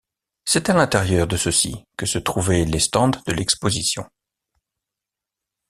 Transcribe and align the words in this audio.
C’est 0.45 0.71
à 0.71 0.73
l’intérieur 0.73 1.27
de 1.27 1.37
ceux-ci 1.37 1.85
que 1.95 2.07
se 2.07 2.17
trouvaient 2.17 2.65
les 2.65 2.79
stands 2.79 3.09
de 3.11 3.31
l’exposition. 3.33 4.03